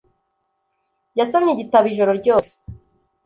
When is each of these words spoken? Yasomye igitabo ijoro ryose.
Yasomye 1.19 1.51
igitabo 1.53 1.85
ijoro 1.91 2.11
ryose. 2.19 2.53